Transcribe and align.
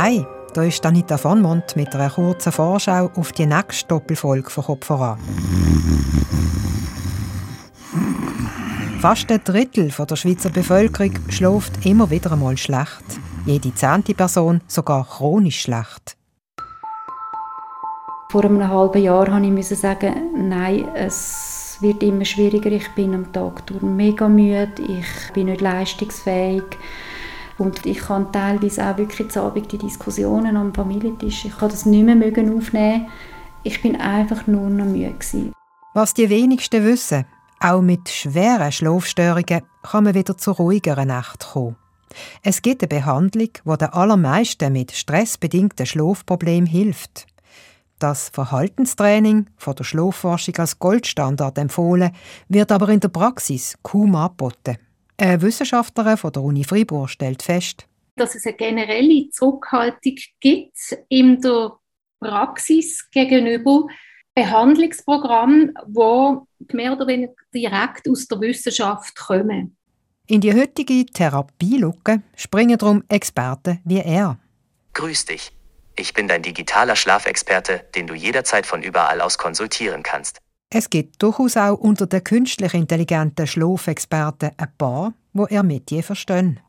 Hi, 0.00 0.24
da 0.54 0.62
ist 0.62 0.86
Anita 0.86 1.16
von 1.16 1.42
Mont 1.42 1.74
mit 1.74 1.92
einer 1.92 2.08
kurzen 2.08 2.52
Vorschau 2.52 3.10
auf 3.16 3.32
die 3.32 3.46
nächste 3.46 3.88
Doppelfolge 3.88 4.48
von 4.48 4.62
Kopf 4.62 4.86
voran. 4.86 5.18
Fast 9.00 9.28
ein 9.32 9.42
Drittel 9.42 9.90
der 9.90 10.14
Schweizer 10.14 10.50
Bevölkerung 10.50 11.14
schläft 11.30 11.84
immer 11.84 12.08
wieder 12.10 12.30
einmal 12.30 12.56
schlecht. 12.56 13.02
Jede 13.44 13.74
zehnte 13.74 14.14
Person 14.14 14.60
sogar 14.68 15.04
chronisch 15.04 15.62
schlecht. 15.62 16.16
Vor 18.30 18.44
einem 18.44 18.68
halben 18.68 19.02
Jahr 19.02 19.28
musste 19.40 19.74
ich 19.74 19.80
sagen, 19.80 20.14
nein, 20.48 20.86
es 20.94 21.76
wird 21.80 22.04
immer 22.04 22.24
schwieriger. 22.24 22.70
Ich 22.70 22.88
bin 22.94 23.16
am 23.16 23.32
Tag 23.32 23.64
mega 23.82 24.28
müde, 24.28 24.80
ich 24.80 25.32
bin 25.32 25.46
nicht 25.46 25.60
leistungsfähig. 25.60 26.62
Und 27.58 27.84
ich 27.86 27.98
kann 27.98 28.32
teilweise 28.32 28.86
auch 28.86 28.96
wirklich 28.96 29.30
zu 29.30 29.42
Abend 29.42 29.70
die 29.72 29.78
Diskussionen 29.78 30.56
am 30.56 30.72
Familientisch, 30.72 31.44
ich 31.44 31.58
kann 31.58 31.70
das 31.70 31.86
nicht 31.86 32.04
mehr 32.04 32.54
aufnehmen. 32.54 33.08
Ich 33.64 33.82
bin 33.82 33.96
einfach 33.96 34.46
nur 34.46 34.70
noch 34.70 34.86
müde. 34.86 35.12
Gewesen. 35.12 35.52
Was 35.94 36.14
die 36.14 36.30
wenigsten 36.30 36.84
wissen, 36.84 37.26
auch 37.60 37.82
mit 37.82 38.08
schweren 38.08 38.70
Schlafstörungen 38.70 39.62
kann 39.82 40.04
man 40.04 40.14
wieder 40.14 40.38
zu 40.38 40.52
ruhigeren 40.52 41.08
Nacht 41.08 41.48
kommen. 41.52 41.76
Es 42.42 42.62
gibt 42.62 42.82
eine 42.82 42.88
Behandlung, 42.88 43.50
die 43.64 43.76
den 43.78 43.88
allermeisten 43.88 44.72
mit 44.72 44.92
stressbedingten 44.92 45.86
Schlafproblemen 45.86 46.66
hilft. 46.66 47.26
Das 47.98 48.28
Verhaltenstraining 48.28 49.46
von 49.56 49.74
der 49.74 49.84
Schlafforschung 49.84 50.56
als 50.58 50.78
Goldstandard 50.78 51.58
empfohlen, 51.58 52.12
wird 52.48 52.70
aber 52.70 52.90
in 52.90 53.00
der 53.00 53.08
Praxis 53.08 53.76
kaum 53.82 54.14
angeboten. 54.14 54.78
Eine 55.20 55.42
Wissenschaftlerin 55.42 56.16
von 56.16 56.32
der 56.32 56.42
Uni 56.42 56.62
Freiburg 56.62 57.10
stellt 57.10 57.42
fest, 57.42 57.88
dass 58.14 58.36
es 58.36 58.46
eine 58.46 58.56
generelle 58.56 59.28
Zurückhaltung 59.30 60.14
gibt 60.40 60.96
in 61.08 61.40
der 61.40 61.72
Praxis 62.20 63.08
gegenüber 63.10 63.86
Behandlungsprogrammen, 64.34 65.74
die 65.88 66.76
mehr 66.76 66.92
oder 66.92 67.08
weniger 67.08 67.32
direkt 67.52 68.08
aus 68.08 68.28
der 68.28 68.40
Wissenschaft 68.40 69.16
kommen. 69.16 69.76
In 70.28 70.40
die 70.40 70.54
heutige 70.54 71.04
Therapielucke 71.06 72.22
springen 72.36 72.78
darum 72.78 73.02
Experten 73.08 73.80
wie 73.84 73.98
er. 73.98 74.38
Grüß 74.92 75.24
dich. 75.24 75.50
Ich 75.96 76.14
bin 76.14 76.28
dein 76.28 76.42
digitaler 76.42 76.94
Schlafexperte, 76.94 77.86
den 77.96 78.06
du 78.06 78.14
jederzeit 78.14 78.66
von 78.66 78.82
überall 78.82 79.20
aus 79.20 79.36
konsultieren 79.36 80.04
kannst. 80.04 80.38
Es 80.70 80.90
gibt 80.90 81.22
durchaus 81.22 81.56
auch 81.56 81.78
unter 81.78 82.06
den 82.06 82.22
künstlich 82.22 82.74
intelligenten 82.74 83.46
Schlafexperten 83.46 84.50
ein 84.54 84.68
paar, 84.76 85.14
wo 85.32 85.46
er 85.46 85.62
Metier 85.62 86.02
verstehen. 86.02 86.60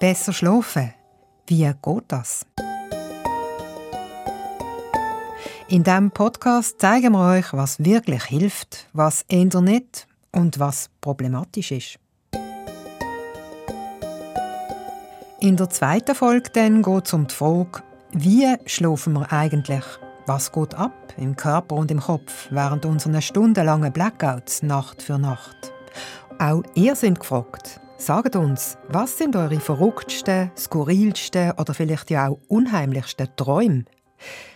Besser 0.00 0.32
schlafen. 0.32 0.94
Wie 1.46 1.64
geht 1.64 2.04
das? 2.08 2.46
In 5.68 5.82
diesem 5.82 6.10
Podcast 6.10 6.80
zeigen 6.80 7.12
wir 7.12 7.36
euch, 7.36 7.52
was 7.52 7.84
wirklich 7.84 8.24
hilft, 8.24 8.88
was 8.94 9.26
eher 9.28 9.60
nicht 9.60 10.06
und 10.32 10.58
was 10.58 10.88
problematisch 11.02 11.72
ist. 11.72 11.98
In 15.40 15.56
der 15.58 15.68
zweiten 15.68 16.14
Folge 16.14 16.50
geht 16.50 17.06
es 17.06 17.12
um 17.12 17.26
die 17.26 17.34
Frage, 17.34 17.82
wie 18.12 18.56
schlafen 18.64 19.12
wir 19.12 19.30
eigentlich? 19.30 19.84
Was 20.28 20.50
geht 20.50 20.74
ab 20.74 21.14
im 21.18 21.36
Körper 21.36 21.76
und 21.76 21.88
im 21.92 22.00
Kopf 22.00 22.48
während 22.50 22.84
unserer 22.84 23.20
stundenlangen 23.20 23.92
Blackouts 23.92 24.64
Nacht 24.64 25.00
für 25.00 25.20
Nacht? 25.20 25.72
Auch 26.40 26.64
ihr 26.74 26.96
seid 26.96 27.20
gefragt. 27.20 27.80
Sagt 27.96 28.34
uns, 28.34 28.76
was 28.88 29.18
sind 29.18 29.36
eure 29.36 29.60
verrücktsten, 29.60 30.50
skurrilsten 30.56 31.52
oder 31.52 31.74
vielleicht 31.74 32.10
ja 32.10 32.26
auch 32.26 32.40
unheimlichsten 32.48 33.28
Träume? 33.36 33.84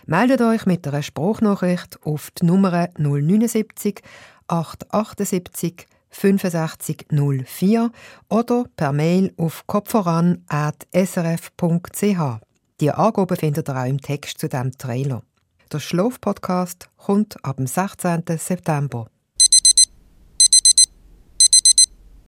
Meldet 0.05 0.41
euch 0.41 0.65
mit 0.65 0.85
einer 0.85 1.03
Spruchnachricht 1.03 1.99
auf 2.03 2.31
die 2.31 2.47
Nummer 2.47 2.89
079 2.97 4.01
878 4.47 5.87
65 6.09 7.05
04 7.09 7.91
oder 8.27 8.65
per 8.75 8.91
Mail 8.91 9.33
auf 9.37 9.65
kopferan.srf.ch. 9.67 12.41
Die 12.81 12.91
Angaben 12.91 13.37
findet 13.37 13.69
ihr 13.69 13.77
auch 13.77 13.85
im 13.85 14.01
Text 14.01 14.37
zu 14.37 14.49
diesem 14.49 14.77
Trailer. 14.77 15.23
Der 15.71 15.79
Schlaf-Podcast 15.79 16.89
kommt 16.97 17.45
ab 17.45 17.55
dem 17.55 17.65
16. 17.65 18.23
September. 18.37 19.07